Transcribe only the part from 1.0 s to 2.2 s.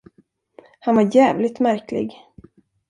jävligt märklig.